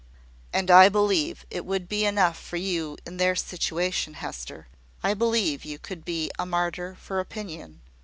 "And 0.51 0.71
I 0.71 0.89
believe 0.89 1.45
it 1.51 1.63
would 1.63 1.87
be 1.87 2.05
enough 2.07 2.35
for 2.35 2.57
you 2.57 2.97
in 3.05 3.17
their 3.17 3.35
situation, 3.35 4.15
Hester. 4.15 4.67
I 5.03 5.13
believe 5.13 5.63
you 5.63 5.77
could 5.77 6.03
be 6.03 6.31
a 6.39 6.45
martyr 6.47 6.95
for 6.95 7.19
opinion. 7.19 7.81